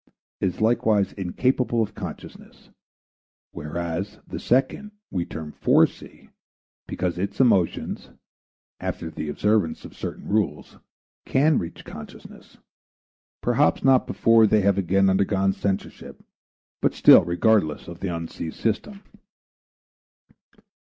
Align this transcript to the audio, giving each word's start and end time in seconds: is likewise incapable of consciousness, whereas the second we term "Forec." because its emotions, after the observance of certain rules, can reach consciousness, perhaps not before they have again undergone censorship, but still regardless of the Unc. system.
is 0.39 0.59
likewise 0.61 1.11
incapable 1.13 1.83
of 1.83 1.93
consciousness, 1.93 2.69
whereas 3.51 4.17
the 4.25 4.39
second 4.39 4.89
we 5.11 5.23
term 5.25 5.51
"Forec." 5.51 6.31
because 6.87 7.19
its 7.19 7.39
emotions, 7.39 8.09
after 8.79 9.11
the 9.11 9.29
observance 9.29 9.85
of 9.85 9.95
certain 9.95 10.27
rules, 10.27 10.79
can 11.27 11.59
reach 11.59 11.85
consciousness, 11.85 12.57
perhaps 13.41 13.83
not 13.83 14.07
before 14.07 14.47
they 14.47 14.61
have 14.61 14.79
again 14.79 15.07
undergone 15.07 15.53
censorship, 15.53 16.23
but 16.81 16.95
still 16.95 17.23
regardless 17.23 17.87
of 17.87 17.99
the 17.99 18.09
Unc. 18.09 18.31
system. 18.31 19.03